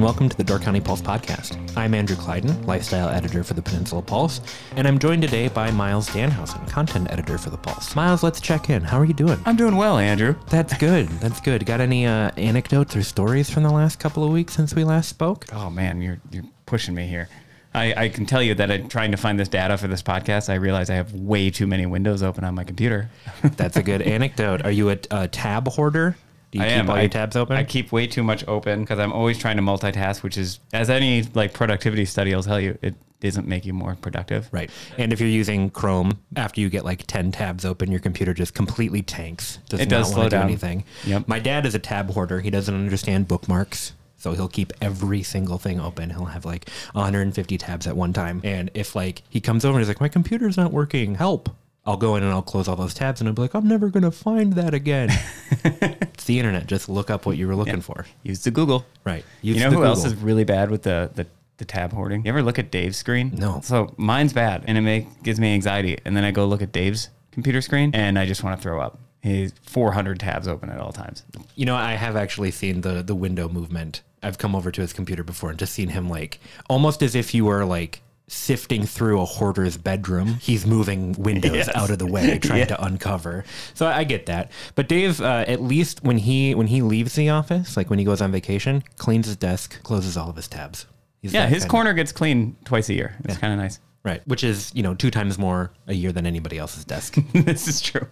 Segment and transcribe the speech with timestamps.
[0.00, 1.76] and welcome to the Door County Pulse podcast.
[1.76, 4.40] I'm Andrew Clyden, lifestyle editor for the Peninsula Pulse,
[4.74, 7.94] and I'm joined today by Miles Dannhausen, content editor for the Pulse.
[7.94, 8.82] Miles, let's check in.
[8.82, 9.38] How are you doing?
[9.44, 10.36] I'm doing well, Andrew.
[10.48, 11.06] That's good.
[11.20, 11.66] That's good.
[11.66, 15.10] Got any uh, anecdotes or stories from the last couple of weeks since we last
[15.10, 15.44] spoke?
[15.52, 17.28] Oh man, you're you're pushing me here.
[17.74, 20.48] I, I can tell you that I'm trying to find this data for this podcast.
[20.48, 23.10] I realize I have way too many windows open on my computer.
[23.42, 24.64] That's a good anecdote.
[24.64, 26.16] Are you a, a tab hoarder?
[26.50, 26.90] Do you I keep am.
[26.90, 27.56] all I, your tabs open?
[27.56, 30.90] I keep way too much open because I'm always trying to multitask, which is, as
[30.90, 34.48] any like productivity study will tell you, it doesn't make you more productive.
[34.50, 34.70] Right.
[34.98, 38.54] And if you're using Chrome, after you get like 10 tabs open, your computer just
[38.54, 39.58] completely tanks.
[39.68, 40.44] Does It not does slow do down.
[40.44, 40.84] anything.
[41.04, 41.28] Yep.
[41.28, 42.40] My dad is a tab hoarder.
[42.40, 43.92] He doesn't understand bookmarks.
[44.16, 46.10] So he'll keep every single thing open.
[46.10, 48.40] He'll have like 150 tabs at one time.
[48.44, 51.48] And if like he comes over and he's like, my computer's not working, help.
[51.86, 53.88] I'll go in and I'll close all those tabs and I'll be like, I'm never
[53.88, 55.08] going to find that again.
[55.64, 56.66] it's the internet.
[56.66, 58.04] Just look up what you were looking for.
[58.22, 58.84] Use the Google.
[59.04, 59.24] Right.
[59.42, 61.26] you know who else is really bad with the, the
[61.60, 62.24] the tab hoarding?
[62.24, 63.32] You ever look at Dave's screen?
[63.36, 63.60] No.
[63.62, 65.98] So mine's bad, and it make, gives me anxiety.
[66.04, 68.80] And then I go look at Dave's computer screen, and I just want to throw
[68.80, 68.98] up.
[69.22, 71.22] He's 400 tabs open at all times.
[71.54, 74.02] You know, I have actually seen the the window movement.
[74.22, 77.34] I've come over to his computer before and just seen him like almost as if
[77.34, 80.34] you were like sifting through a hoarder's bedroom.
[80.40, 81.68] He's moving windows Yes.
[81.74, 83.44] out of the way, trying to uncover.
[83.74, 84.52] So I get that.
[84.76, 88.04] But Dave, uh, at least when he when he leaves the office, like when he
[88.04, 90.86] goes on vacation, cleans his desk, closes all of his tabs.
[91.20, 93.16] He's Yeah, his kind of- corner gets cleaned twice a year.
[93.24, 93.80] It's kind of nice.
[94.04, 97.16] right, which is you know two times more a year than anybody else's desk.
[97.34, 98.06] this is true.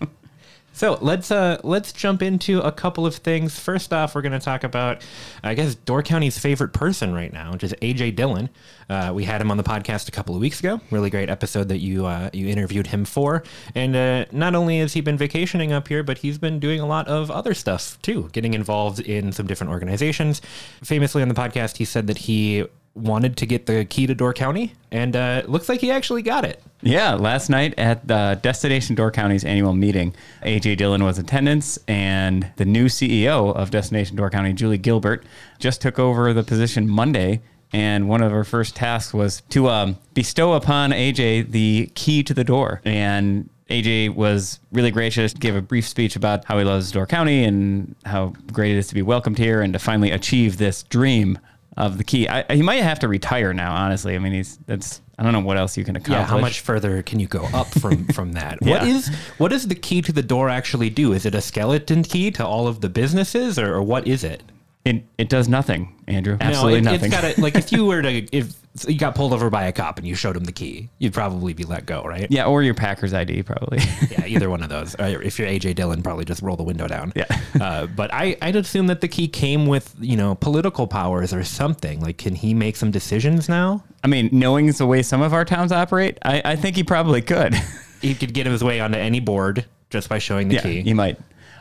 [0.79, 3.59] So let's uh let's jump into a couple of things.
[3.59, 5.05] First off, we're going to talk about,
[5.43, 8.49] I guess, Door County's favorite person right now, which is AJ Dillon.
[8.89, 10.81] Uh, we had him on the podcast a couple of weeks ago.
[10.93, 13.43] Really great episode that you uh, you interviewed him for.
[13.75, 16.87] And uh, not only has he been vacationing up here, but he's been doing a
[16.87, 20.41] lot of other stuff too, getting involved in some different organizations.
[20.85, 22.65] Famously on the podcast, he said that he
[22.99, 26.23] wanted to get the key to Door County, and uh, it looks like he actually
[26.23, 26.63] got it.
[26.83, 31.79] Yeah, last night at the Destination Door County's annual meeting, AJ Dillon was in attendance,
[31.89, 35.25] and the new CEO of Destination Door County, Julie Gilbert,
[35.59, 37.41] just took over the position Monday.
[37.71, 42.33] And one of her first tasks was to um, bestow upon AJ the key to
[42.33, 42.81] the door.
[42.85, 47.45] And AJ was really gracious, gave a brief speech about how he loves Door County
[47.45, 51.39] and how great it is to be welcomed here and to finally achieve this dream
[51.79, 52.29] of the key.
[52.29, 54.15] I, he might have to retire now, honestly.
[54.15, 56.19] I mean, he's that's I don't know what else you can accomplish.
[56.19, 58.61] Yeah, how much further can you go up from from that?
[58.61, 58.95] What Yeah.
[58.97, 59.09] is
[59.39, 61.13] what does the key to the door actually do?
[61.15, 64.43] Is it a skeleton key to all of the businesses, or, or what is it?
[64.85, 66.37] It it does nothing, Andrew.
[66.41, 67.13] Absolutely no, it, nothing.
[67.13, 68.55] It's got like if you were to if
[68.87, 71.53] you got pulled over by a cop and you showed him the key, you'd probably
[71.53, 72.27] be let go, right?
[72.31, 73.79] yeah, or your Packers ID probably.
[74.11, 74.95] yeah, either one of those.
[75.19, 77.13] If you're AJ Dillon, probably just roll the window down.
[77.17, 77.25] Yeah.
[77.61, 81.45] uh, but I, I'd assume that the key came with, you know, political powers or
[81.45, 82.01] something.
[82.01, 83.83] Like, can he make some decisions now?
[84.05, 87.23] I mean, knowing the way some of our towns operate, I, I think he probably
[87.23, 87.55] could.
[88.01, 90.83] He could get his way onto any board just by showing the yeah, key.
[90.83, 91.19] he might.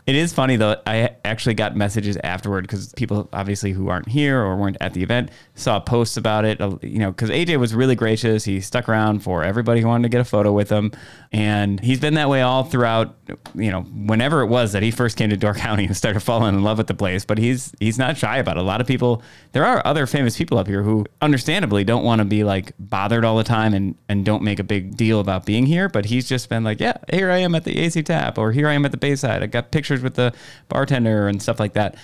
[0.08, 0.78] It is funny though.
[0.88, 5.04] I actually got messages afterward because people obviously who aren't here or weren't at the
[5.04, 6.62] event saw posts about it.
[6.62, 8.46] uh, You know, because AJ was really gracious.
[8.46, 10.94] He stuck around for everybody who wanted to get a photo with him,
[11.34, 13.16] and he's been that way all throughout.
[13.54, 16.56] You know, whenever it was that he first came to Door County and started falling
[16.56, 17.26] in love with the place.
[17.26, 18.62] But he's he's not shy about it.
[18.62, 19.22] A lot of people.
[19.52, 23.26] There are other famous people up here who, understandably, don't want to be like bothered
[23.26, 25.90] all the time and and don't make a big deal about being here.
[25.90, 28.70] But he's just been like, yeah, here I am at the AC Tap, or here
[28.70, 29.44] I am at the Bayside.
[29.44, 30.34] I got pictures with the
[30.70, 31.96] bartender and stuff like that.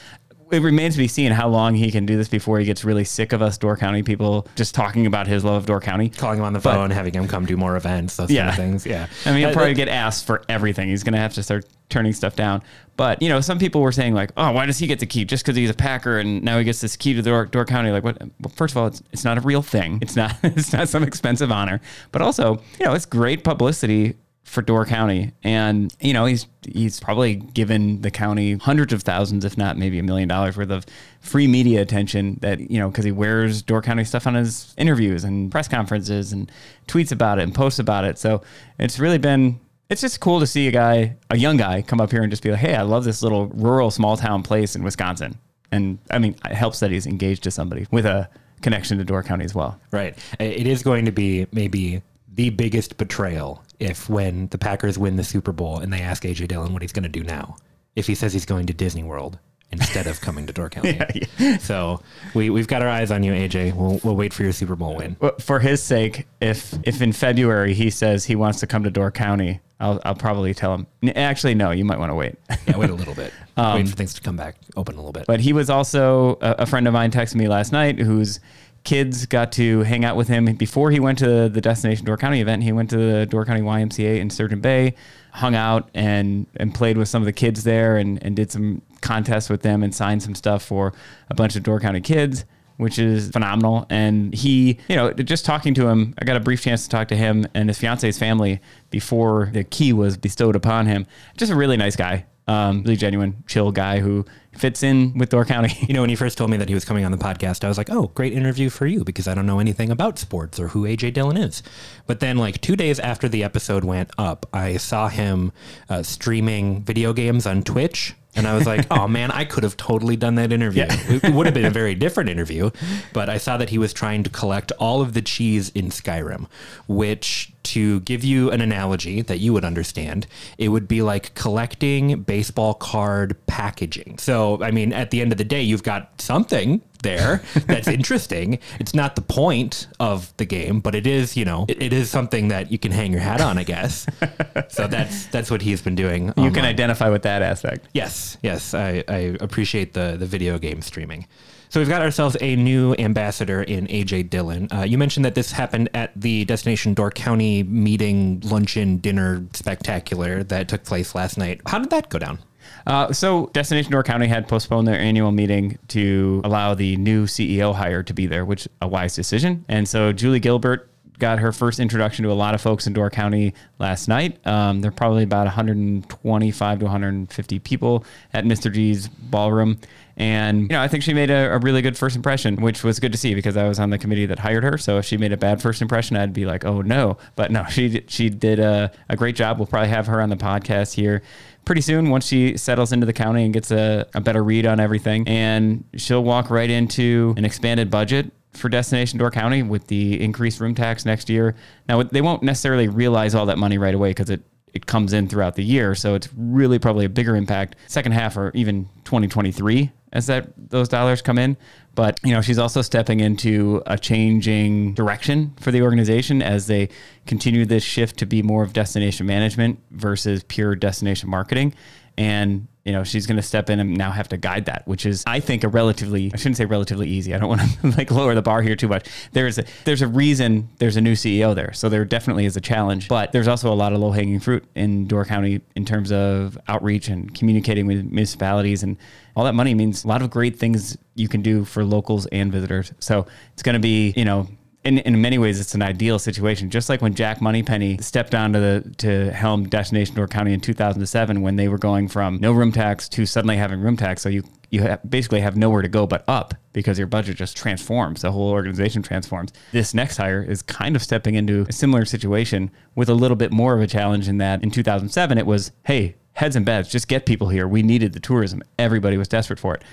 [0.51, 3.05] It remains to be seen how long he can do this before he gets really
[3.05, 6.09] sick of us Door County people just talking about his love of Door County.
[6.09, 8.55] Calling him on the But- phone, having him come do more events, those kind of
[8.55, 8.85] things.
[8.85, 9.07] Yeah.
[9.25, 10.89] I mean, he'll Uh, probably get asked for everything.
[10.89, 12.61] He's going to have to start turning stuff down.
[12.97, 15.25] But, you know, some people were saying, like, oh, why does he get the key?
[15.25, 17.89] Just because he's a Packer and now he gets this key to Door, Door County.
[17.89, 18.19] Like, what?
[18.21, 19.97] Well, first of all, it's, it's not a real thing.
[20.03, 21.81] It's not, it's not some expensive honor.
[22.11, 25.31] But also, you know, it's great publicity for Door County.
[25.43, 29.99] And, you know, he's he's probably given the county hundreds of thousands, if not maybe
[29.99, 30.85] a million dollars worth of
[31.21, 35.23] free media attention that, you know, because he wears Door County stuff on his interviews
[35.23, 36.51] and press conferences and
[36.87, 38.17] tweets about it and posts about it.
[38.17, 38.41] So
[38.77, 39.59] it's really been
[39.89, 42.41] it's just cool to see a guy, a young guy, come up here and just
[42.41, 45.37] be like, "Hey, I love this little rural small town place in Wisconsin."
[45.71, 48.29] And I mean, it helps that he's engaged to somebody with a
[48.61, 49.79] connection to Door County as well.
[49.91, 50.17] Right.
[50.39, 52.01] It is going to be maybe
[52.33, 56.47] the biggest betrayal if when the Packers win the Super Bowl and they ask AJ
[56.47, 57.57] Dillon what he's going to do now,
[57.95, 59.37] if he says he's going to Disney World
[59.71, 61.27] instead of coming to Door County.
[61.59, 62.01] So
[62.33, 63.75] we we've got our eyes on you, AJ.
[63.75, 65.17] We'll we'll wait for your Super Bowl win.
[65.39, 69.11] For his sake, if if in February he says he wants to come to Door
[69.11, 70.87] County, I'll I'll probably tell him.
[71.15, 72.35] Actually, no, you might want to wait.
[72.67, 73.33] Yeah, wait a little bit.
[73.57, 75.25] wait um, for things to come back open a little bit.
[75.27, 78.39] But he was also a, a friend of mine texted me last night whose
[78.83, 82.41] kids got to hang out with him before he went to the Destination Door County
[82.41, 82.63] event.
[82.63, 84.95] He went to the Door County YMCA in Sturgeon Bay,
[85.31, 88.81] hung out and and played with some of the kids there and, and did some
[89.01, 90.93] contests with them and signed some stuff for
[91.29, 92.45] a bunch of Door County kids.
[92.77, 93.85] Which is phenomenal.
[93.91, 97.07] And he, you know, just talking to him, I got a brief chance to talk
[97.09, 101.05] to him and his fiance's family before the key was bestowed upon him.
[101.37, 105.45] Just a really nice guy um, really genuine, chill guy who fits in with Door
[105.45, 105.73] County.
[105.87, 107.67] You know, when he first told me that he was coming on the podcast, I
[107.67, 110.69] was like, oh, great interview for you because I don't know anything about sports or
[110.69, 111.61] who AJ Dillon is.
[112.07, 115.51] But then, like, two days after the episode went up, I saw him
[115.89, 118.15] uh, streaming video games on Twitch.
[118.35, 120.85] And I was like, oh man, I could have totally done that interview.
[120.89, 122.71] It would have been a very different interview.
[123.13, 126.47] But I saw that he was trying to collect all of the cheese in Skyrim,
[126.87, 130.27] which, to give you an analogy that you would understand,
[130.57, 134.17] it would be like collecting baseball card packaging.
[134.17, 138.59] So, I mean, at the end of the day, you've got something there that's interesting.
[138.79, 142.09] It's not the point of the game, but it is, you know, it, it is
[142.09, 144.05] something that you can hang your hat on, I guess.
[144.69, 146.33] so that's that's what he's been doing.
[146.37, 147.87] You can identify with that aspect.
[147.93, 151.27] Yes, yes, I, I appreciate the the video game streaming.
[151.69, 154.67] So we've got ourselves a new ambassador in AJ Dillon.
[154.71, 160.43] Uh, you mentioned that this happened at the Destination Door County meeting, luncheon, dinner spectacular
[160.43, 161.61] that took place last night.
[161.65, 162.37] How did that go down?
[162.85, 167.73] Uh, so Destination Door County had postponed their annual meeting to allow the new CEO
[167.73, 169.65] hire to be there, which a wise decision.
[169.67, 170.89] And so Julie Gilbert
[171.19, 174.45] got her first introduction to a lot of folks in Door County last night.
[174.45, 178.71] Um, there are probably about 125 to 150 people at Mr.
[178.71, 179.79] G's ballroom.
[180.15, 182.99] And, you know, I think she made a, a really good first impression, which was
[182.99, 184.77] good to see because I was on the committee that hired her.
[184.77, 187.17] So if she made a bad first impression, I'd be like, oh no.
[187.35, 189.57] But no, she, she did a, a great job.
[189.57, 191.23] We'll probably have her on the podcast here
[191.65, 194.79] pretty soon once she settles into the county and gets a, a better read on
[194.79, 195.27] everything.
[195.27, 200.59] And she'll walk right into an expanded budget for Destination Door County with the increased
[200.59, 201.55] room tax next year.
[201.87, 204.41] Now, they won't necessarily realize all that money right away because it,
[204.73, 205.95] it comes in throughout the year.
[205.95, 210.87] So it's really probably a bigger impact second half or even 2023 as that those
[210.87, 211.57] dollars come in.
[211.95, 216.89] But you know, she's also stepping into a changing direction for the organization as they
[217.27, 221.73] continue this shift to be more of destination management versus pure destination marketing.
[222.17, 225.05] And you know, she's going to step in and now have to guide that, which
[225.05, 227.33] is, I think, a relatively, I shouldn't say relatively easy.
[227.33, 229.07] I don't want to like lower the bar here too much.
[229.31, 231.71] There's a, there's a reason there's a new CEO there.
[231.71, 234.65] So there definitely is a challenge, but there's also a lot of low hanging fruit
[234.75, 238.97] in Door County in terms of outreach and communicating with municipalities and
[239.35, 242.51] all that money means a lot of great things you can do for locals and
[242.51, 242.91] visitors.
[242.99, 244.47] So it's going to be, you know,
[244.83, 246.69] in, in many ways, it's an ideal situation.
[246.69, 251.41] Just like when Jack Moneypenny stepped onto the to helm Destination Door County in 2007,
[251.41, 254.43] when they were going from no room tax to suddenly having room tax, so you
[254.69, 258.23] you ha- basically have nowhere to go but up because your budget just transforms.
[258.23, 259.53] The whole organization transforms.
[259.71, 263.51] This next hire is kind of stepping into a similar situation with a little bit
[263.51, 267.07] more of a challenge in that in 2007 it was, hey, heads and beds, just
[267.07, 267.67] get people here.
[267.67, 268.63] We needed the tourism.
[268.79, 269.83] Everybody was desperate for it.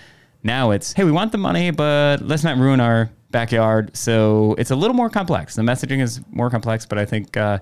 [0.43, 3.97] Now it's, hey, we want the money, but let's not ruin our backyard.
[3.97, 5.55] So it's a little more complex.
[5.55, 7.59] The messaging is more complex, but I think uh,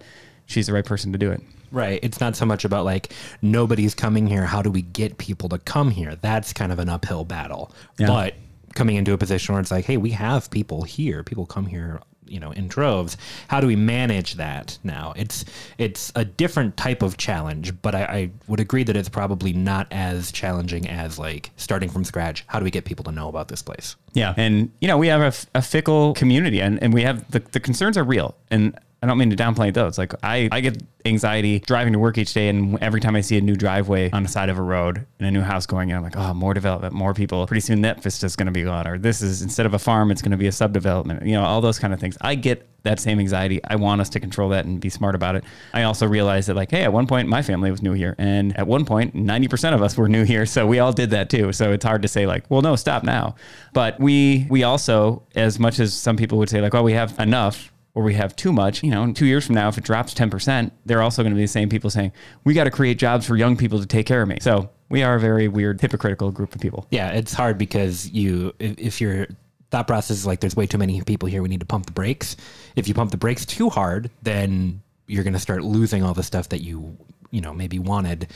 [0.47, 1.41] she's the right person to do it.
[1.71, 2.01] Right.
[2.03, 4.45] It's not so much about like nobody's coming here.
[4.45, 6.17] How do we get people to come here?
[6.17, 7.73] That's kind of an uphill battle.
[7.99, 8.07] Yeah.
[8.07, 8.35] But
[8.75, 11.23] coming into a position where it's like, hey, we have people here.
[11.23, 13.17] People come here, you know, in droves.
[13.49, 15.13] How do we manage that now?
[15.17, 15.45] It's
[15.79, 19.87] it's a different type of challenge, but I, I would agree that it's probably not
[19.91, 22.45] as challenging as like starting from scratch.
[22.47, 23.97] How do we get people to know about this place?
[24.15, 24.35] Yeah.
[24.37, 27.61] And, you know, we have a a, fickle community and, and we have the, the
[27.61, 28.37] concerns are real.
[28.51, 29.87] And I don't mean to downplay it though.
[29.87, 32.49] It's Like I, I get anxiety driving to work each day.
[32.49, 35.29] And every time I see a new driveway on the side of a road and
[35.29, 37.47] a new house going in, I'm like, oh, more development, more people.
[37.47, 38.89] Pretty soon that vista's going to be gone.
[38.89, 41.25] Or this is instead of a farm, it's going to be a subdevelopment.
[41.25, 42.19] You know, all those kind of things.
[42.21, 43.61] I get that same anxiety.
[43.65, 45.45] I want us to control that and be smart about it.
[45.75, 48.17] I also realize that like, hey, at one point my family was new here.
[48.19, 50.47] And at one point, 90% of us were new here.
[50.47, 51.53] So we all did that too.
[51.53, 53.37] So it's hard to say like, well, no, stop now.
[53.73, 57.19] But we, we also, as much as some people would say like, well, we have
[57.19, 59.83] enough or we have too much, you know, in two years from now, if it
[59.83, 62.13] drops 10%, they're also going to be the same people saying,
[62.45, 64.39] we got to create jobs for young people to take care of me.
[64.41, 66.87] So we are a very weird, hypocritical group of people.
[66.93, 69.27] Yeah, it's hard because you if, if your
[69.73, 71.93] thought process is like there's way too many people here, we need to pump the
[71.93, 72.37] brakes.
[72.77, 76.23] If you pump the brakes too hard, then you're going to start losing all the
[76.23, 76.97] stuff that you
[77.33, 78.29] you know maybe wanted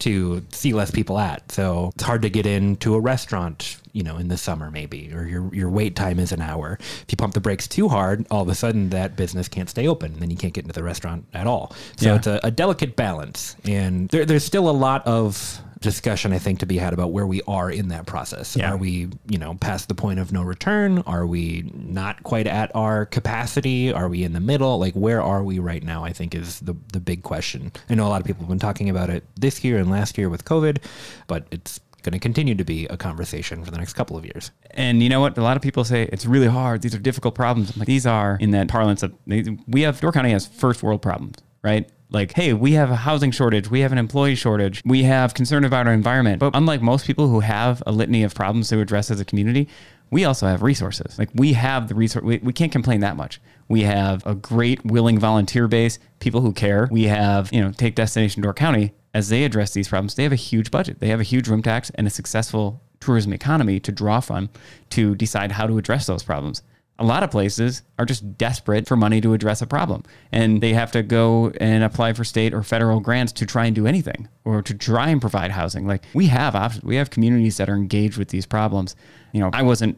[0.00, 1.50] to see less people at.
[1.50, 5.24] So it's hard to get into a restaurant, you know, in the summer maybe, or
[5.24, 6.78] your your wait time is an hour.
[6.80, 9.86] If you pump the brakes too hard, all of a sudden that business can't stay
[9.88, 11.72] open, and then you can't get into the restaurant at all.
[11.96, 12.16] So Yeah.
[12.16, 16.58] it's a, a delicate balance, and there, there's still a lot of discussion I think
[16.58, 18.54] to be had about where we are in that process.
[18.54, 18.72] Yeah.
[18.72, 20.98] Are we, you know, past the point of no return?
[21.06, 23.90] Are we not quite at our capacity?
[23.90, 24.78] Are we in the middle?
[24.78, 26.04] Like where are we right now?
[26.04, 27.72] I think is the the big question.
[27.88, 30.18] I know a lot of people have been talking about it this year and last
[30.18, 30.82] year with COVID,
[31.26, 34.50] but it's going to continue to be a conversation for the next couple of years.
[34.72, 35.36] And you know what?
[35.38, 36.82] A lot of people say it's really hard.
[36.82, 37.76] These are difficult problems.
[37.76, 41.36] Like, these are in that parlance of we have Door County has first world problems,
[41.62, 41.90] right?
[42.12, 45.64] Like, hey, we have a housing shortage, we have an employee shortage, we have concern
[45.64, 46.40] about our environment.
[46.40, 49.68] But unlike most people who have a litany of problems to address as a community,
[50.10, 51.16] we also have resources.
[51.18, 52.24] Like we have the resource.
[52.24, 53.40] We, we can't complain that much.
[53.68, 56.88] We have a great willing volunteer base, people who care.
[56.90, 60.14] We have, you know, take Destination Door County as they address these problems.
[60.14, 61.00] They have a huge budget.
[61.00, 64.50] They have a huge room tax and a successful tourism economy to draw from
[64.90, 66.62] to decide how to address those problems.
[66.98, 70.02] A lot of places are just desperate for money to address a problem,
[70.32, 73.74] and they have to go and apply for state or federal grants to try and
[73.74, 75.86] do anything or to try and provide housing.
[75.86, 76.84] Like we have options.
[76.84, 78.96] We have communities that are engaged with these problems.
[79.32, 79.96] You know, I wasn't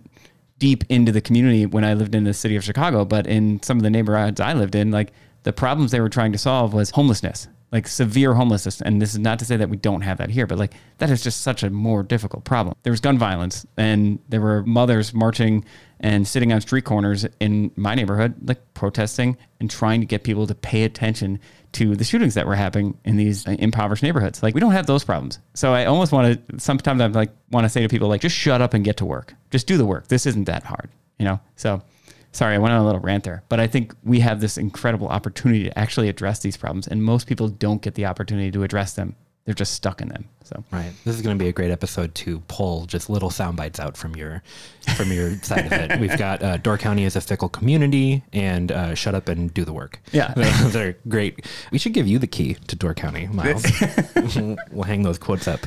[0.58, 3.78] deep into the community when I lived in the city of Chicago, but in some
[3.78, 6.90] of the neighborhoods I lived in, like the problems they were trying to solve was
[6.90, 8.82] homelessness, like severe homelessness.
[8.82, 11.10] And this is not to say that we don't have that here, but like that
[11.10, 12.76] is just such a more difficult problem.
[12.82, 15.64] There was gun violence and there were mothers marching
[15.98, 20.46] and sitting on street corners in my neighborhood, like protesting and trying to get people
[20.46, 21.40] to pay attention
[21.72, 24.42] to the shootings that were happening in these impoverished neighborhoods.
[24.42, 25.38] Like we don't have those problems.
[25.54, 28.36] So I almost want to sometimes I'm like want to say to people like just
[28.36, 29.34] shut up and get to work.
[29.50, 30.08] Just do the work.
[30.08, 31.40] This isn't that hard, you know?
[31.56, 31.82] So
[32.32, 35.08] sorry, I went on a little rant there, but I think we have this incredible
[35.08, 38.94] opportunity to actually address these problems and most people don't get the opportunity to address
[38.94, 39.16] them.
[39.44, 40.28] They're just stuck in them.
[40.44, 40.92] So Right.
[41.04, 43.96] This is going to be a great episode to pull just little sound bites out
[43.96, 44.42] from your
[44.96, 45.98] from your side of it.
[45.98, 49.64] We've got uh, Door County as a fickle community and uh, shut up and do
[49.64, 50.00] the work.
[50.12, 50.32] Yeah.
[50.36, 51.46] those are great.
[51.72, 53.64] We should give you the key to Door County, Miles.
[54.70, 55.60] we'll hang those quotes up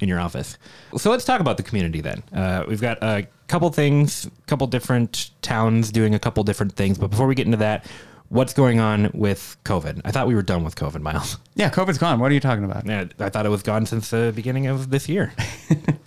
[0.00, 0.56] in your office.
[0.96, 2.22] So let's talk about the community then.
[2.32, 6.96] Uh, we've got a couple things, a couple different towns doing a couple different things.
[6.98, 7.86] But before we get into that,
[8.28, 10.02] what's going on with COVID?
[10.04, 11.38] I thought we were done with COVID, Miles.
[11.54, 12.20] yeah, COVID's gone.
[12.20, 12.86] What are you talking about?
[12.86, 15.32] Yeah, I thought it was gone since the beginning of this year.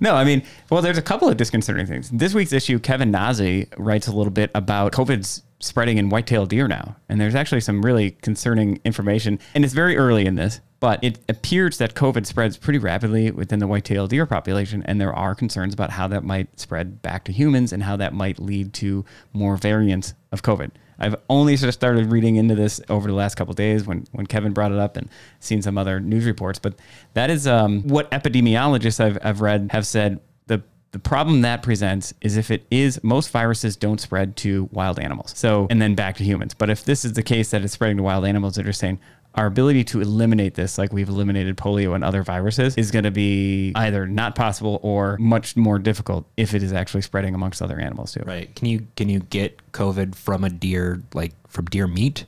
[0.00, 2.10] No, I mean, well, there's a couple of disconcerting things.
[2.10, 6.68] This week's issue, Kevin Naze writes a little bit about COVID's spreading in white-tailed deer
[6.68, 9.38] now, and there's actually some really concerning information.
[9.54, 13.58] And it's very early in this, but it appears that COVID spreads pretty rapidly within
[13.58, 17.32] the white-tailed deer population, and there are concerns about how that might spread back to
[17.32, 20.70] humans and how that might lead to more variants of COVID.
[20.98, 24.26] I've only sort of started reading into this over the last couple days when, when
[24.26, 25.08] Kevin brought it up and
[25.40, 26.58] seen some other news reports.
[26.58, 26.74] But
[27.14, 32.14] that is um, what epidemiologists I've, I've read have said the the problem that presents
[32.20, 35.32] is if it is most viruses don't spread to wild animals.
[35.36, 36.54] So and then back to humans.
[36.54, 38.98] But if this is the case that it's spreading to wild animals, they're saying
[39.34, 43.10] our ability to eliminate this, like we've eliminated polio and other viruses, is going to
[43.10, 47.78] be either not possible or much more difficult if it is actually spreading amongst other
[47.78, 48.22] animals too.
[48.26, 48.54] Right.
[48.56, 52.24] Can you can you get COVID from a deer like from deer meat?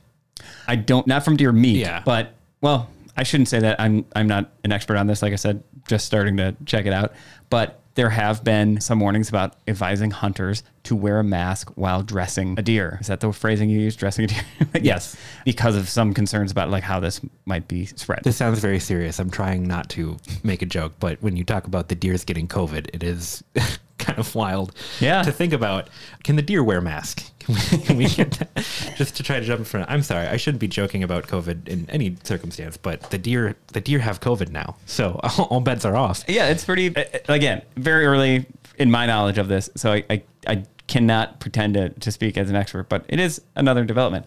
[0.67, 1.77] I don't not from deer meat.
[1.77, 2.01] Yeah.
[2.05, 3.79] But well, I shouldn't say that.
[3.81, 5.21] I'm I'm not an expert on this.
[5.21, 7.13] Like I said, just starting to check it out.
[7.49, 12.55] But there have been some warnings about advising hunters to wear a mask while dressing
[12.57, 12.97] a deer.
[13.01, 13.95] Is that the phrasing you use?
[13.95, 14.43] Dressing a deer?
[14.81, 15.15] yes.
[15.45, 18.23] Because of some concerns about like how this might be spread.
[18.23, 19.19] This sounds very serious.
[19.19, 22.47] I'm trying not to make a joke, but when you talk about the deers getting
[22.47, 23.43] COVID, it is
[24.01, 25.21] kind of wild Yeah.
[25.23, 25.89] to think about.
[26.23, 27.23] Can the deer wear mask?
[27.39, 28.65] Can we, can we get that?
[28.97, 29.89] Just to try to jump in front.
[29.89, 30.27] I'm sorry.
[30.27, 34.19] I shouldn't be joking about COVID in any circumstance, but the deer the deer have
[34.19, 36.23] COVID now, so all bets are off.
[36.27, 36.93] Yeah, it's pretty.
[37.27, 38.45] Again, very early
[38.77, 42.49] in my knowledge of this, so I I, I cannot pretend to, to speak as
[42.49, 44.25] an expert, but it is another development.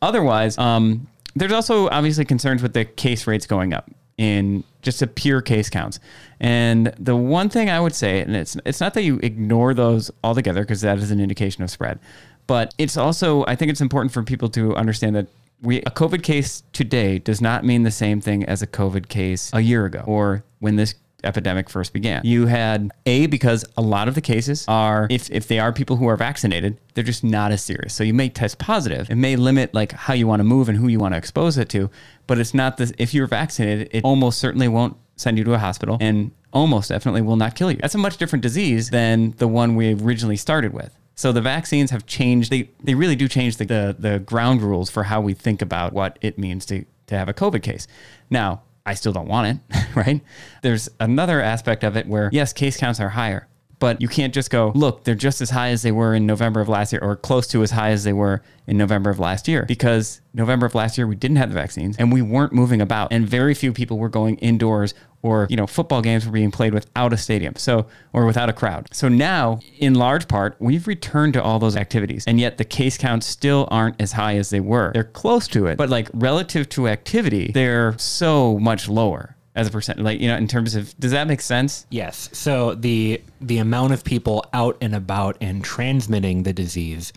[0.00, 5.06] Otherwise, um, there's also obviously concerns with the case rates going up in just a
[5.06, 5.98] pure case counts.
[6.40, 10.10] And the one thing I would say, and it's it's not that you ignore those
[10.22, 11.98] altogether because that is an indication of spread,
[12.46, 15.26] but it's also I think it's important for people to understand that
[15.62, 19.50] we a COVID case today does not mean the same thing as a COVID case
[19.52, 20.94] a year ago or when this
[21.24, 22.22] epidemic first began.
[22.24, 25.96] You had A, because a lot of the cases are, if, if they are people
[25.96, 27.94] who are vaccinated, they're just not as serious.
[27.94, 29.10] So you may test positive.
[29.10, 31.58] It may limit like how you want to move and who you want to expose
[31.58, 31.90] it to,
[32.26, 35.58] but it's not this, if you're vaccinated, it almost certainly won't send you to a
[35.58, 37.78] hospital and almost definitely will not kill you.
[37.78, 40.96] That's a much different disease than the one we originally started with.
[41.16, 42.50] So the vaccines have changed.
[42.50, 45.92] They they really do change the, the the ground rules for how we think about
[45.92, 47.86] what it means to to have a COVID case.
[48.30, 50.20] Now, I still don't want it, right?
[50.62, 53.48] There's another aspect of it where yes, case counts are higher,
[53.78, 56.60] but you can't just go, look, they're just as high as they were in November
[56.60, 59.48] of last year or close to as high as they were in November of last
[59.48, 59.64] year.
[59.66, 63.12] Because November of last year we didn't have the vaccines and we weren't moving about.
[63.12, 66.74] And very few people were going indoors or you know football games were being played
[66.74, 68.88] without a stadium so or without a crowd.
[68.92, 72.24] So now in large part we've returned to all those activities.
[72.26, 74.92] And yet the case counts still aren't as high as they were.
[74.92, 79.70] They're close to it but like relative to activity they're so much lower as a
[79.70, 82.28] percent like you know in terms of does that make sense Yes.
[82.32, 87.12] So the the amount of people out and about and transmitting the disease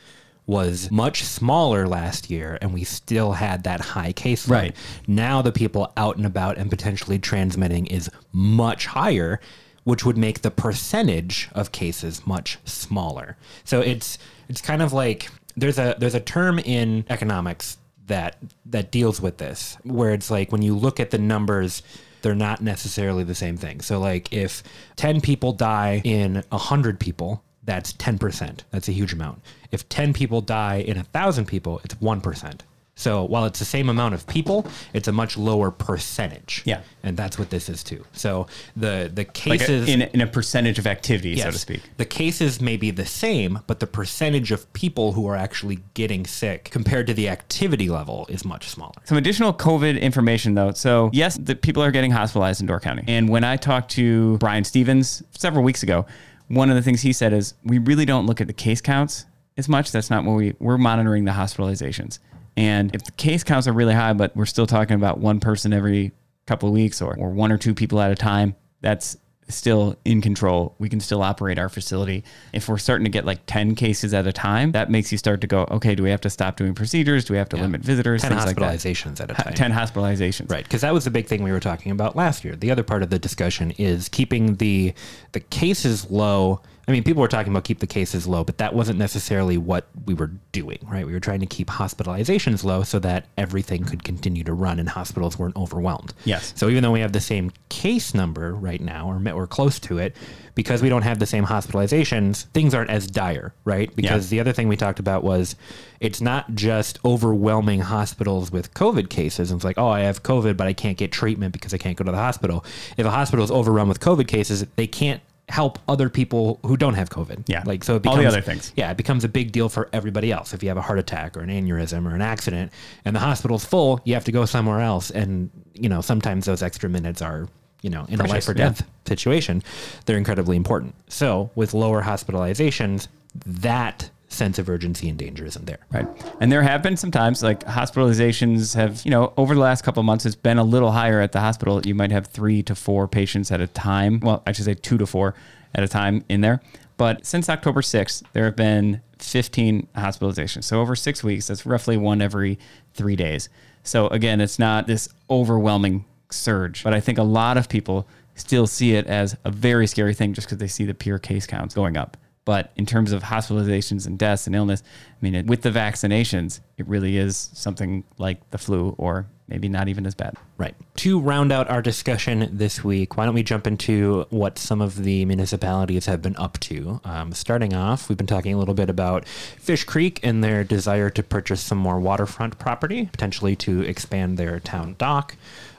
[0.46, 4.56] was much smaller last year and we still had that high case load.
[4.56, 4.76] Right.
[5.06, 9.42] Now the people out and about and potentially transmitting is much higher,
[9.84, 13.36] which would make the percentage of cases much smaller.
[13.66, 14.18] So it's
[14.48, 19.38] it's kind of like there's a there's a term in economics that that deals with
[19.38, 21.84] this where it's like when you look at the numbers
[22.28, 23.80] they're not necessarily the same thing.
[23.80, 24.62] So like if
[24.98, 28.64] 10 people die in 100 people, that's 10%.
[28.70, 29.42] That's a huge amount.
[29.72, 32.60] If 10 people die in 1,000 people, it's 1%.
[32.98, 36.64] So while it's the same amount of people, it's a much lower percentage.
[36.66, 36.82] Yeah.
[37.04, 38.04] And that's what this is too.
[38.12, 41.82] So the the like a- cases in, in a percentage of activity so to speak
[41.98, 46.26] The cases may be the same, but the percentage of people who are actually getting
[46.26, 48.94] sick compared to the activity level is much smaller.
[49.06, 50.72] Some additional COVID information, though.
[50.72, 53.04] So, yes, the people are getting hospitalized in Door County.
[53.08, 56.06] And when I talked to Brian Stephens several weeks ago,
[56.48, 59.26] one of the things he said is we really don't look at the case counts
[59.58, 59.92] as much.
[59.92, 62.20] That's not what we we're monitoring the hospitalizations.
[62.58, 65.72] And if the case counts are really high, but we're still talking about one person
[65.72, 66.12] every
[66.48, 69.16] couple of weeks or, or one or two people at a time, that's
[69.50, 70.76] still in control.
[70.78, 72.24] We can still operate our facility.
[72.52, 75.40] If we're starting to get like 10 cases at a time, that makes you start
[75.42, 77.26] to go, okay, do we have to stop doing procedures?
[77.26, 78.24] Do we have to limit visitors?
[78.24, 78.74] 10 Things like that.
[78.74, 79.54] hospitalizations at a time.
[79.54, 80.52] 10 hospitalizations.
[80.52, 82.56] Right, because that was the big thing we were talking about last year.
[82.56, 84.94] The other part of the discussion is keeping the
[85.32, 86.62] the cases low.
[86.88, 89.88] I mean, people were talking about keep the cases low, but that wasn't necessarily what
[90.06, 91.06] we were doing, right?
[91.06, 94.88] We were trying to keep hospitalizations low so that everything could continue to run and
[94.88, 96.14] hospitals weren't overwhelmed.
[96.24, 96.54] Yes.
[96.56, 99.98] So even though we have the same case number right now, or we're close to
[99.98, 100.16] it,
[100.56, 103.94] because we don't have the same hospitalizations, things aren't as dire, right?
[103.96, 105.56] Because the other thing we talked about was
[106.00, 109.52] it's not just overwhelming hospitals with COVID cases.
[109.52, 111.98] And It's like, oh, I have COVID, but I can't get treatment because I can't
[111.98, 112.66] go to the hospital.
[112.96, 116.96] If a hospital is overrun with COVID cases, they can't help other people who don't
[116.96, 117.44] have COVID.
[117.48, 117.64] Yeah.
[117.66, 118.74] Like so it All becomes the other things.
[118.76, 120.54] Yeah, it becomes a big deal for everybody else.
[120.54, 122.74] If you have a heart attack or an aneurysm or an accident
[123.06, 126.62] and the hospital's full, you have to go somewhere else and you know, sometimes those
[126.62, 127.48] extra minutes are,
[127.82, 128.70] you know, in a life Precious, or yeah.
[128.70, 129.64] death situation,
[130.06, 130.96] they're incredibly important.
[131.08, 133.08] So, with lower hospitalizations,
[133.46, 135.80] that sense of urgency and danger isn't there.
[135.92, 136.08] Right.
[136.40, 140.02] And there have been some times like hospitalizations have, you know, over the last couple
[140.04, 141.86] months, it's been a little higher at the hospital.
[141.86, 144.20] You might have three to four patients at a time.
[144.22, 145.34] Well, I should say two to four
[145.76, 146.62] at a time in there.
[146.98, 150.64] But since October 6th, there have been 15 hospitalizations.
[150.64, 152.58] So over six weeks, that's roughly one every
[152.94, 153.50] three days.
[153.84, 158.68] So again, it's not this overwhelming surge, but I think a lot of people still
[158.68, 161.74] see it as a very scary thing just because they see the pure case counts
[161.74, 162.18] going up.
[162.48, 166.62] But in terms of hospitalizations and deaths and illness, I mean, it, with the vaccinations,
[166.78, 170.38] it really is something like the flu or maybe not even as bad.
[170.58, 170.74] Right.
[170.98, 175.04] To round out our discussion this week, why don't we jump into what some of
[175.04, 177.02] the municipalities have been up to?
[177.04, 181.10] Um, starting off, we've been talking a little bit about Fish Creek and their desire
[181.10, 185.36] to purchase some more waterfront property, potentially to expand their town dock.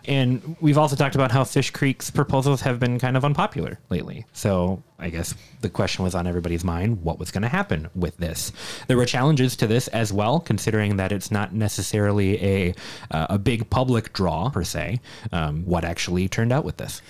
[0.09, 4.25] And we've also talked about how Fish Creek's proposals have been kind of unpopular lately.
[4.33, 8.17] So I guess the question was on everybody's mind what was going to happen with
[8.17, 8.51] this.
[8.87, 12.75] There were challenges to this as well, considering that it's not necessarily a,
[13.11, 15.01] uh, a big public draw per se.
[15.31, 17.03] Um, what actually turned out with this?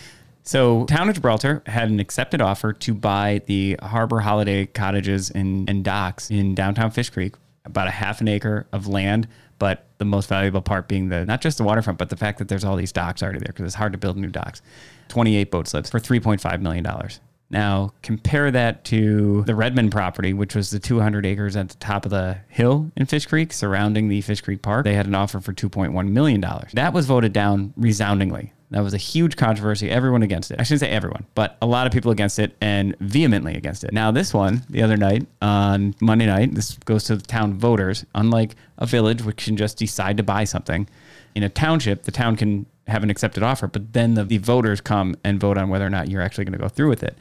[0.42, 5.68] So, Town of Gibraltar had an accepted offer to buy the Harbor Holiday cottages and,
[5.68, 7.34] and docks in downtown Fish Creek,
[7.68, 9.28] about a half an acre of land.
[9.58, 12.48] But the most valuable part being the not just the waterfront, but the fact that
[12.48, 14.62] there's all these docks already there because it's hard to build new docks.
[15.08, 16.86] 28 boat slips for $3.5 million.
[17.50, 22.04] Now, compare that to the Redmond property, which was the 200 acres at the top
[22.04, 24.84] of the hill in Fish Creek surrounding the Fish Creek Park.
[24.84, 26.44] They had an offer for $2.1 million.
[26.74, 28.52] That was voted down resoundingly.
[28.70, 29.90] That was a huge controversy.
[29.90, 30.60] Everyone against it.
[30.60, 33.92] I shouldn't say everyone, but a lot of people against it and vehemently against it.
[33.92, 38.04] Now, this one, the other night on Monday night, this goes to the town voters.
[38.14, 40.86] Unlike a village, which can just decide to buy something,
[41.34, 44.80] in a township, the town can have an accepted offer, but then the, the voters
[44.80, 47.16] come and vote on whether or not you're actually going to go through with it.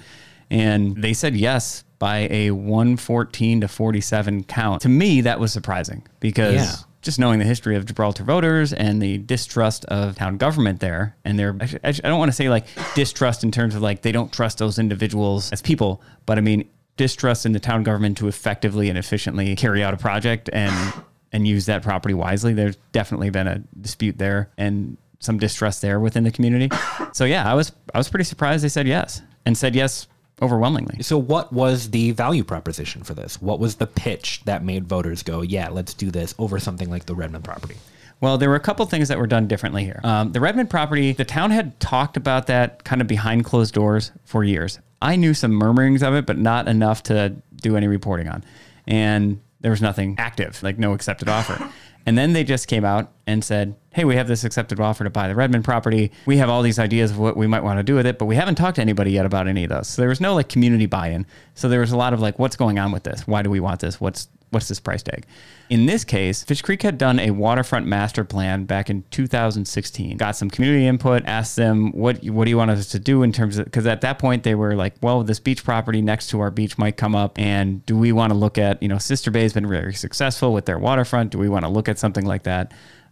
[0.50, 4.82] And they said yes by a 114 to 47 count.
[4.84, 6.76] To me, that was surprising because Yeah.
[7.08, 11.39] Just knowing the history of Gibraltar voters and the distrust of town government there, and
[11.39, 12.65] their, I, I don't want to say like
[12.96, 16.67] distrust in terms of like they don't trust those individuals as people, but I mean
[16.98, 20.93] distrust in the town government to effectively and efficiently carry out a project and
[21.32, 22.54] and use that property wisely.
[22.54, 26.70] There's definitely been a dispute there and some distrust there within the community.
[27.13, 30.08] So yeah, I was I was pretty surprised they said yes and said yes
[30.41, 31.02] overwhelmingly.
[31.04, 33.41] So, what was the value proposition for this?
[33.41, 37.06] What was the pitch that made voters go, yeah, let's do this over something like
[37.06, 37.76] the Redmond property?
[38.19, 40.00] Well, there were a couple things that were done differently here.
[40.04, 44.12] Um, the Redmond property, the town had talked about that kind of behind closed doors
[44.26, 44.80] for years.
[45.02, 48.43] I knew some murmurings of it, but not enough to do any reporting on.
[48.88, 51.71] And there was nothing active, like no accepted offer.
[52.08, 55.10] And then they just came out and said, Hey, we have this accepted offer to
[55.10, 56.13] buy the Redmond property.
[56.26, 58.26] We have all these ideas of what we might want to do with it, but
[58.26, 59.89] we haven't talked to anybody yet about any of those.
[59.89, 61.26] So there was no like community buy in.
[61.54, 63.28] So there was a lot of like, what's going on with this?
[63.28, 64.00] Why do we want this?
[64.00, 65.26] What's what's this price tag?
[65.70, 70.18] In this case, Fish Creek had done a waterfront master plan back in 2016.
[70.18, 73.32] Got some community input, asked them what what do you want us to do in
[73.32, 76.40] terms of because at that point they were like, well, this beach property next to
[76.40, 79.32] our beach might come up, and do we want to look at you know Sister
[79.32, 81.32] Bay has been very successful with their waterfront.
[81.32, 82.72] Do we want to look at something like that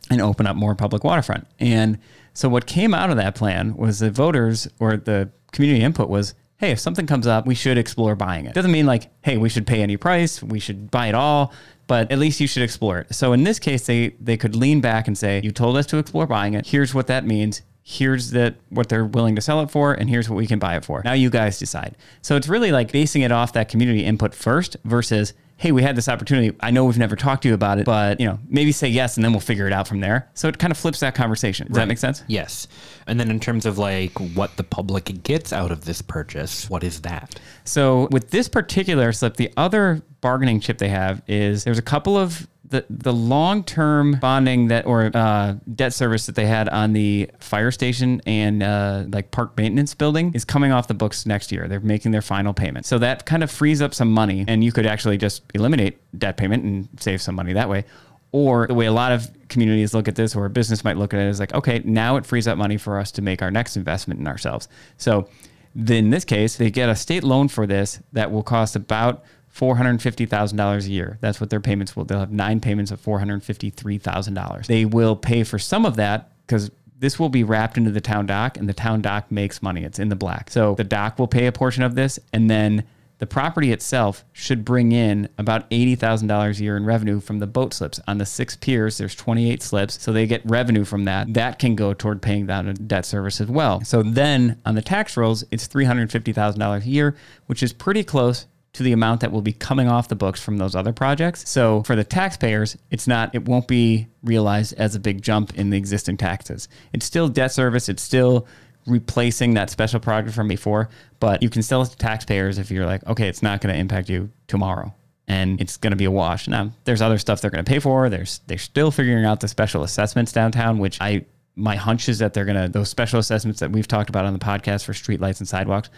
[0.09, 1.47] and open up more public waterfront?
[1.59, 1.97] And
[2.33, 6.33] so what came out of that plan was the voters or the community input was
[6.57, 8.53] hey, if something comes up, we should explore buying it.
[8.53, 11.53] Doesn't mean like, hey, we should pay any price, we should buy it all,
[11.87, 13.13] but at least you should explore it.
[13.13, 15.97] So in this case, they they could lean back and say, you told us to
[15.97, 16.67] explore buying it.
[16.67, 17.61] Here's what that means.
[17.83, 20.75] Here's that what they're willing to sell it for, and here's what we can buy
[20.75, 21.03] it for.
[21.05, 21.95] Now you guys decide.
[22.23, 25.95] So it's really like basing it off that community input first versus hey, we had
[25.95, 26.55] this opportunity.
[26.59, 29.15] I know we've never talked to you about it, but you know, maybe say yes
[29.15, 30.29] and then we'll figure it out from there.
[30.33, 31.67] So it kind of flips that conversation.
[31.67, 32.23] Does that make sense?
[32.27, 32.67] Yes.
[33.07, 36.83] And then in terms of like what the public gets out of this purchase, what
[36.83, 37.39] is that?
[37.63, 42.17] So with this particular slip, the other bargaining chip they have is there's a couple
[42.17, 46.93] of the the long term bonding that or uh, debt service that they had on
[46.93, 51.51] the fire station and uh, like park maintenance building is coming off the books next
[51.51, 51.67] year.
[51.67, 54.71] They're making their final payment, so that kind of frees up some money, and you
[54.71, 57.85] could actually just eliminate debt payment and save some money that way.
[58.31, 61.13] Or the way a lot of communities look at this, or a business might look
[61.13, 63.51] at it, is like, okay, now it frees up money for us to make our
[63.51, 64.67] next investment in ourselves.
[64.97, 65.29] So
[65.75, 69.23] in this case, they get a state loan for this that will cost about
[69.55, 71.17] $450,000 a year.
[71.21, 72.05] That's what their payments will.
[72.05, 74.65] They'll have nine payments of $453,000.
[74.67, 78.25] They will pay for some of that because this will be wrapped into the town
[78.25, 79.83] dock and the town dock makes money.
[79.83, 80.49] It's in the black.
[80.49, 82.83] So the dock will pay a portion of this and then
[83.17, 87.73] the property itself should bring in about $80,000 a year in revenue from the boat
[87.73, 88.01] slips.
[88.09, 91.33] On the six piers, there's 28 slips, so they get revenue from that.
[91.33, 93.81] That can go toward paying down a debt service as well.
[93.85, 97.15] So then on the tax rolls, it's $350,000 a year,
[97.45, 100.57] which is pretty close to the amount that will be coming off the books from
[100.57, 101.49] those other projects.
[101.49, 105.69] So for the taxpayers, it's not it won't be realized as a big jump in
[105.69, 106.67] the existing taxes.
[106.93, 108.47] It's still debt service, it's still
[108.85, 112.85] replacing that special project from before, but you can sell it to taxpayers if you're
[112.85, 114.93] like, okay, it's not going to impact you tomorrow
[115.27, 116.47] and it's going to be a wash.
[116.47, 118.09] Now, there's other stuff they're going to pay for.
[118.09, 122.33] There's they're still figuring out the special assessments downtown, which I my hunch is that
[122.33, 125.39] they're going to those special assessments that we've talked about on the podcast for streetlights
[125.39, 125.89] and sidewalks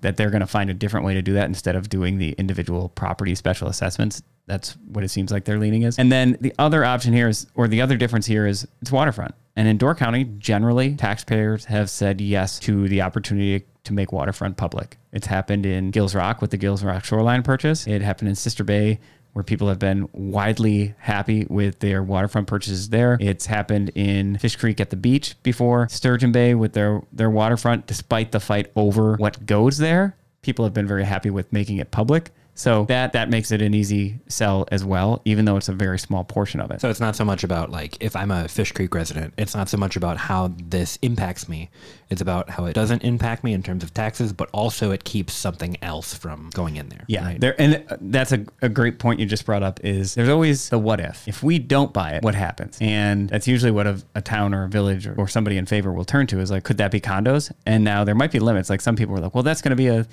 [0.00, 2.32] that they're going to find a different way to do that instead of doing the
[2.32, 4.22] individual property special assessments.
[4.46, 5.98] That's what it seems like their leaning is.
[5.98, 9.34] And then the other option here is, or the other difference here is it's waterfront.
[9.54, 14.56] And in Door County, generally, taxpayers have said yes to the opportunity to make waterfront
[14.56, 14.98] public.
[15.12, 17.86] It's happened in Gills Rock with the Gills Rock shoreline purchase.
[17.86, 18.98] It happened in Sister Bay
[19.32, 23.16] where people have been widely happy with their waterfront purchases there.
[23.20, 27.86] It's happened in Fish Creek at the beach before, Sturgeon Bay with their their waterfront
[27.86, 30.16] despite the fight over what goes there.
[30.42, 32.30] People have been very happy with making it public.
[32.54, 35.98] So that that makes it an easy sell as well, even though it's a very
[35.98, 36.80] small portion of it.
[36.80, 39.68] So it's not so much about like if I'm a Fish Creek resident, it's not
[39.68, 41.70] so much about how this impacts me.
[42.10, 45.32] It's about how it doesn't impact me in terms of taxes, but also it keeps
[45.32, 47.04] something else from going in there.
[47.08, 47.40] Yeah, right?
[47.40, 49.80] there, and that's a, a great point you just brought up.
[49.82, 51.26] Is there's always the what if?
[51.26, 52.76] If we don't buy it, what happens?
[52.82, 55.90] And that's usually what a, a town or a village or, or somebody in favor
[55.90, 57.50] will turn to is like, could that be condos?
[57.64, 58.68] And now there might be limits.
[58.68, 60.06] Like some people are like, well, that's going to be a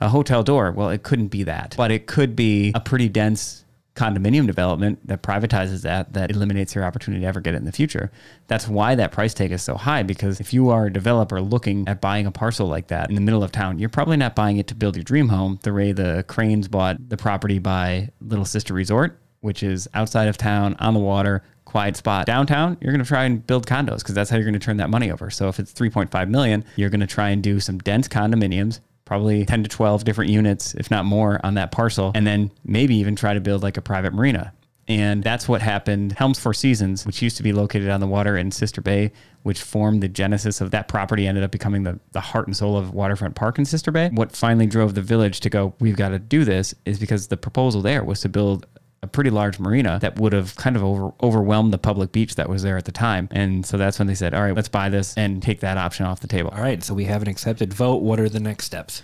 [0.00, 0.72] a hotel door.
[0.72, 5.22] Well, it couldn't be that, but it could be a pretty dense condominium development that
[5.22, 8.10] privatizes that, that eliminates your opportunity to ever get it in the future.
[8.48, 11.86] That's why that price tag is so high because if you are a developer looking
[11.86, 14.56] at buying a parcel like that in the middle of town, you're probably not buying
[14.56, 18.44] it to build your dream home the way the Cranes bought the property by Little
[18.44, 23.02] Sister Resort, which is outside of town on the water, quiet spot downtown you're going
[23.02, 25.28] to try and build condos because that's how you're going to turn that money over
[25.28, 29.44] so if it's 3.5 million you're going to try and do some dense condominiums probably
[29.44, 33.16] 10 to 12 different units, if not more, on that parcel, and then maybe even
[33.16, 34.52] try to build like a private marina.
[34.86, 36.12] And that's what happened.
[36.12, 39.12] Helms Four Seasons, which used to be located on the water in Sister Bay,
[39.42, 42.76] which formed the genesis of that property, ended up becoming the, the heart and soul
[42.76, 44.10] of Waterfront Park in Sister Bay.
[44.12, 47.36] What finally drove the village to go, we've got to do this, is because the
[47.36, 48.66] proposal there was to build
[49.04, 52.48] a pretty large marina that would have kind of over, overwhelmed the public beach that
[52.48, 53.28] was there at the time.
[53.30, 56.06] And so that's when they said, all right, let's buy this and take that option
[56.06, 56.50] off the table.
[56.50, 58.02] All right, so we have an accepted vote.
[58.02, 59.02] What are the next steps?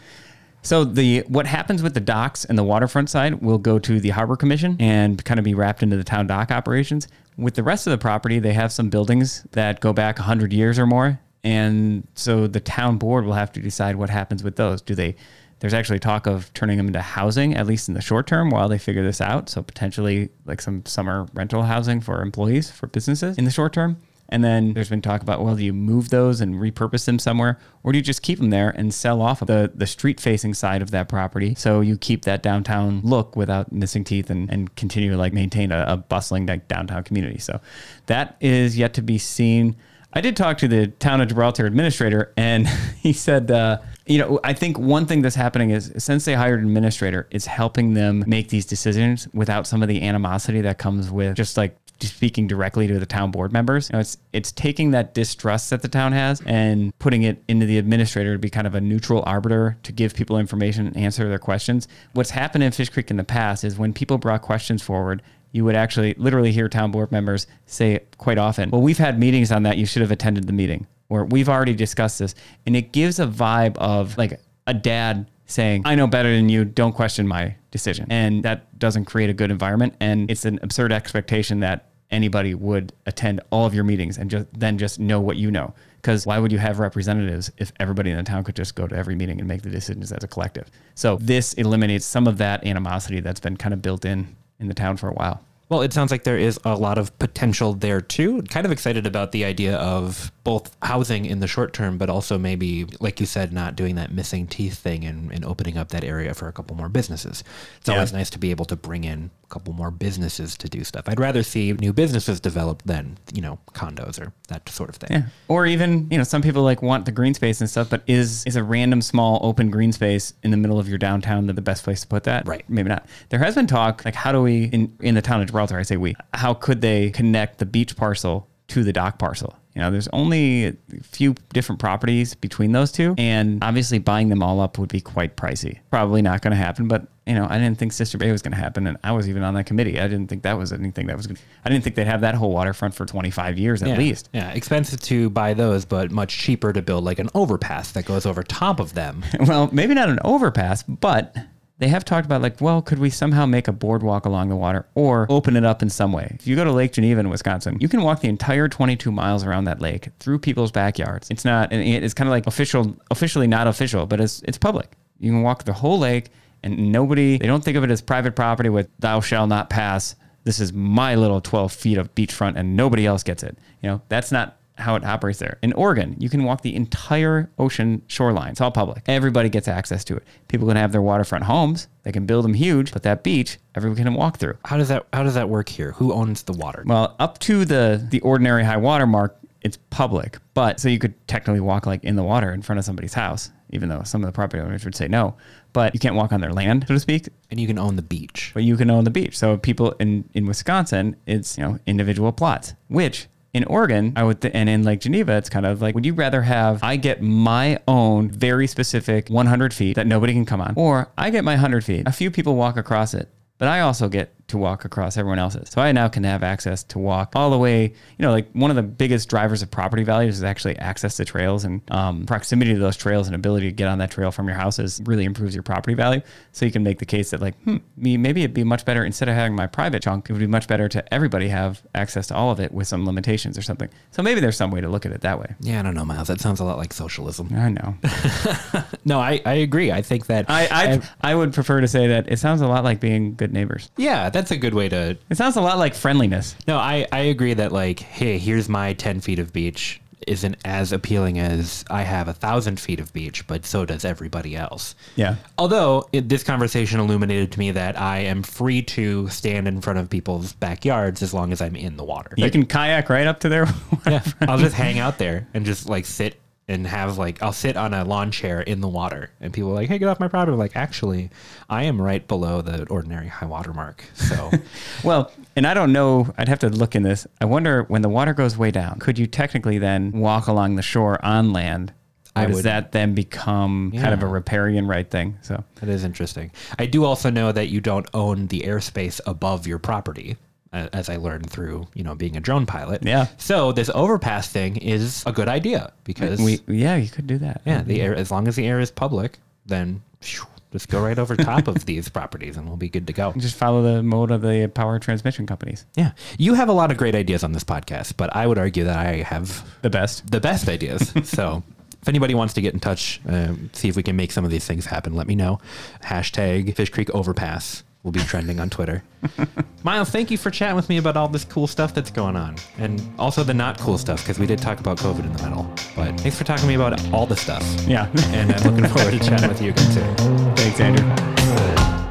[0.63, 4.11] So the what happens with the docks and the waterfront side will go to the
[4.11, 7.09] harbor commission and kind of be wrapped into the town dock operations.
[7.37, 10.79] With the rest of the property, they have some buildings that go back 100 years
[10.79, 14.83] or more, and so the town board will have to decide what happens with those.
[14.83, 15.17] Do they
[15.61, 18.69] there's actually talk of turning them into housing, at least in the short term, while
[18.69, 19.49] they figure this out.
[19.49, 23.99] So potentially like some summer rental housing for employees, for businesses in the short term.
[24.31, 27.59] And then there's been talk about, well, do you move those and repurpose them somewhere?
[27.83, 30.83] Or do you just keep them there and sell off the, the street facing side
[30.83, 35.11] of that property so you keep that downtown look without missing teeth and, and continue
[35.11, 37.41] to like maintain a, a bustling downtown community?
[37.41, 37.61] So
[38.07, 39.77] that is yet to be seen.
[40.13, 42.69] I did talk to the town of Gibraltar administrator, and
[42.99, 46.61] he said, uh, you know, I think one thing that's happening is since they hired
[46.61, 51.11] an administrator, it's helping them make these decisions without some of the animosity that comes
[51.11, 53.89] with just like speaking directly to the town board members.
[53.91, 57.67] You know, it's it's taking that distrust that the town has and putting it into
[57.67, 61.29] the administrator to be kind of a neutral arbiter to give people information and answer
[61.29, 61.89] their questions.
[62.13, 65.65] What's happened in Fish Creek in the past is when people brought questions forward, you
[65.65, 69.65] would actually literally hear town board members say quite often, "Well, we've had meetings on
[69.65, 69.79] that.
[69.79, 72.35] You should have attended the meeting." Or we've already discussed this.
[72.65, 76.65] And it gives a vibe of like a dad saying, I know better than you,
[76.65, 78.07] don't question my decision.
[78.09, 79.95] And that doesn't create a good environment.
[80.01, 84.47] And it's an absurd expectation that anybody would attend all of your meetings and just
[84.53, 85.75] then just know what you know.
[85.97, 88.97] Because why would you have representatives if everybody in the town could just go to
[88.97, 90.71] every meeting and make the decisions as a collective?
[90.95, 94.75] So this eliminates some of that animosity that's been kind of built in in the
[94.75, 95.45] town for a while.
[95.71, 98.43] Well, it sounds like there is a lot of potential there too.
[98.43, 102.37] Kind of excited about the idea of both housing in the short term, but also
[102.39, 106.03] maybe, like you said, not doing that missing teeth thing and, and opening up that
[106.03, 107.45] area for a couple more businesses.
[107.79, 107.95] It's Yeah.
[107.95, 111.05] always nice to be able to bring in a couple more businesses to do stuff.
[111.09, 115.09] I'd rather see new businesses develop than, you know, condos or that sort of thing.
[115.13, 115.23] Yeah.
[115.47, 118.43] Or even, you know, some people like want the green space and stuff, but is
[118.45, 121.63] is a random small open green space in the middle of your downtown the, the
[121.63, 122.49] best place to put that?
[122.49, 122.65] Right.
[122.69, 123.07] Maybe not.
[123.29, 125.83] There has been talk like how do we in in the town of Gibraltar, I
[125.83, 129.55] say we, how could they connect the beach parcel to the dock parcel?
[129.75, 134.43] You know, there's only a few different properties between those two, and obviously buying them
[134.43, 135.79] all up would be quite pricey.
[135.91, 138.51] Probably not going to happen, but you know, I didn't think Sister Bay was going
[138.53, 140.01] to happen, and I was even on that committee.
[140.01, 141.29] I didn't think that was anything that was.
[141.29, 143.97] Gonna, I didn't think they'd have that whole waterfront for 25 years at Yeah.
[143.99, 144.29] least.
[144.33, 148.27] Yeah, expensive to buy those, but much cheaper to build like an overpass that goes
[148.27, 149.23] over top of them.
[149.47, 151.37] well, maybe not an overpass, but
[151.81, 154.87] they have talked about like, well, could we somehow make a boardwalk along the water
[154.95, 156.37] or open it up in some way?
[156.39, 159.45] If you go to Lake Geneva in Wisconsin, you can walk the entire 22 miles
[159.45, 161.31] around that lake through people's backyards.
[161.31, 164.93] It's not, it's kind of like official, officially not official, but it's it's public.
[165.19, 166.29] You can walk the whole lake,
[166.63, 170.15] and nobody, they don't think of it as private property with "thou shall not pass."
[170.45, 173.59] This is my little 12 feet of beachfront, and nobody else gets it.
[173.83, 175.59] You know, that's not how it operates there.
[175.63, 178.53] In Oregon, you can walk the entire ocean shoreline.
[178.53, 179.03] It's all public.
[179.07, 180.25] Everybody gets access to it.
[180.49, 181.89] People can have their waterfront homes.
[182.03, 184.57] They can build them huge, but that beach, everyone can walk through.
[184.65, 185.93] How does that how does that work here?
[185.93, 186.83] Who owns the water?
[186.87, 190.39] Well, up to the the ordinary high water mark, it's public.
[190.55, 193.51] But so you could technically walk like in the water in front of somebody's house,
[193.71, 195.37] even though some of the property owners would say no.
[195.73, 197.29] But you can't walk on their land, so to speak.
[197.51, 198.51] And you can own the beach.
[198.55, 199.37] But you can own the beach.
[199.39, 204.41] So people in in Wisconsin, it's you know individual plots, which in Oregon, I would,
[204.41, 207.21] th- and in like Geneva, it's kind of like, would you rather have I get
[207.21, 211.55] my own very specific 100 feet that nobody can come on, or I get my
[211.55, 215.17] 100 feet, a few people walk across it, but I also get to walk across
[215.17, 215.71] everyone else's.
[215.71, 217.83] So I now can have access to walk all the way.
[217.85, 221.25] You know, like one of the biggest drivers of property values is actually access to
[221.25, 224.47] trails and um, proximity to those trails and ability to get on that trail from
[224.47, 226.21] your house is really improves your property value.
[226.53, 229.05] So you can make the case that like, hmm, me maybe it'd be much better
[229.05, 232.27] instead of having my private chunk, it would be much better to everybody have access
[232.29, 233.89] to all of it with some limitations or something.
[234.11, 235.55] So maybe there's some way to look at it that way.
[235.61, 236.29] Yeah, I don't know, Miles.
[236.29, 237.49] That sounds a lot like socialism.
[237.55, 237.95] I know.
[239.05, 239.91] No, I, I agree.
[239.91, 242.85] I think that I I, I would prefer to say that it sounds a lot
[242.85, 243.91] like being good neighbors.
[243.97, 246.57] yeah, that's a good way to It sounds a lot like friendliness.
[246.67, 250.93] No, I, I agree that like, hey, here's my ten feet of beach isn't as
[250.93, 254.95] appealing as I have a thousand feet of beach, but so does everybody else.
[255.17, 255.37] Yeah.
[255.59, 259.99] Although it, this conversation illuminated to me that I am free to stand in front
[259.99, 262.33] of people's backyards as long as I'm in the water.
[262.37, 263.67] You can kayak right up to their
[264.07, 266.39] yeah, I'll just hang out there and just like sit
[266.71, 269.75] and have like I'll sit on a lawn chair in the water, and people are
[269.75, 271.31] like, "Hey, get off my property!" I'm like, actually,
[271.69, 274.05] I am right below the ordinary high water mark.
[274.15, 274.51] So,
[275.05, 276.33] Well, and I don't know.
[276.39, 277.27] I'd have to look in this.
[277.41, 280.83] I wonder when the water goes way down, could you technically then walk along the
[280.83, 281.93] shore on land?
[282.37, 285.37] Or I does would- that then become kind of a riparian right thing?
[285.43, 286.53] So that is interesting.
[286.79, 290.37] I do also know that you don't own the airspace above your property.
[290.73, 293.03] As I learned through, you know, being a drone pilot.
[293.05, 293.27] Yeah.
[293.39, 297.63] So this overpass thing is a good idea because we, yeah, you could do that.
[297.67, 301.19] Yeah, the air as long as the air is public, then phew, just go right
[301.19, 303.33] over top of these properties and we'll be good to go.
[303.37, 305.87] Just follow the mode of the power transmission companies.
[305.97, 306.13] Yeah.
[306.39, 308.97] You have a lot of great ideas on this podcast, but I would argue that
[308.97, 310.31] I have The best.
[310.31, 311.13] the best ideas.
[311.29, 311.65] so
[312.01, 314.53] if anybody wants to get in touch, um, see if we can make some of
[314.53, 315.59] these things happen, let me know.
[316.05, 319.03] Hashtag Fish Creek Overpass will be trending on Twitter.
[319.83, 322.57] Miles, thank you for chatting with me about all this cool stuff that's going on
[322.79, 325.71] and also the not cool stuff because we did talk about COVID in the middle.
[325.95, 327.63] But thanks for talking to me about all the stuff.
[327.87, 328.09] Yeah.
[328.31, 330.17] And I'm looking forward to chatting with you again soon.
[330.57, 331.05] Thanks, Andrew.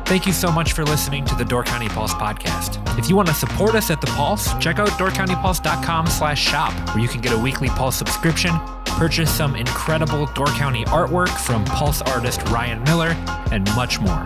[0.06, 2.78] Thank you so much for listening to the Door County Pulse podcast.
[3.00, 7.00] If you want to support us at the Pulse, check out doorcountypulse.com slash shop, where
[7.00, 8.52] you can get a weekly Pulse subscription,
[8.86, 13.16] purchase some incredible Door County artwork from Pulse artist Ryan Miller,
[13.52, 14.26] and much more.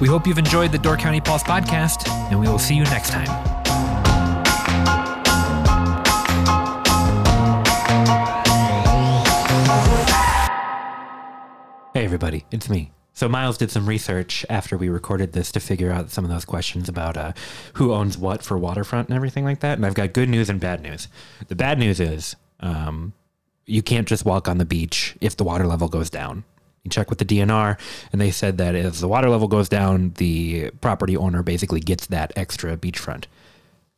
[0.00, 3.10] We hope you've enjoyed the Door County Pulse podcast, and we will see you next
[3.10, 3.26] time.
[11.94, 12.92] Hey, everybody, it's me.
[13.12, 16.44] So, Miles did some research after we recorded this to figure out some of those
[16.44, 17.32] questions about uh,
[17.72, 19.78] who owns what for waterfront and everything like that.
[19.78, 21.08] And I've got good news and bad news.
[21.48, 23.14] The bad news is um,
[23.66, 26.44] you can't just walk on the beach if the water level goes down.
[26.88, 27.78] Check with the DNR,
[28.12, 32.06] and they said that as the water level goes down, the property owner basically gets
[32.06, 33.24] that extra beachfront.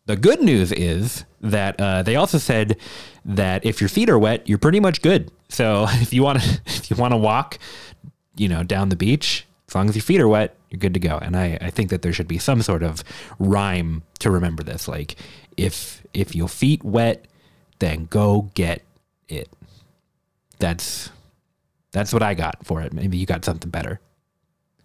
[0.07, 2.76] The good news is that uh, they also said
[3.24, 5.31] that if your feet are wet, you're pretty much good.
[5.48, 7.59] So if you want to, if you want to walk,
[8.37, 11.00] you know, down the beach, as long as your feet are wet, you're good to
[11.00, 11.18] go.
[11.18, 13.05] And I, I think that there should be some sort of
[13.38, 14.88] rhyme to remember this.
[14.88, 15.16] Like
[15.57, 17.26] if if your feet wet,
[17.79, 18.83] then go get
[19.29, 19.48] it.
[20.59, 21.11] That's
[21.92, 22.92] that's what I got for it.
[22.92, 24.00] Maybe you got something better.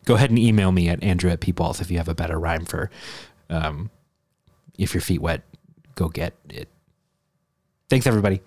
[0.06, 2.65] Go ahead and email me at Andrew at Peoples if you have a better rhyme
[2.65, 2.89] for
[3.50, 3.89] um,
[4.78, 5.41] if your feet wet,
[5.96, 6.70] go get it.
[7.89, 8.41] Thanks everybody.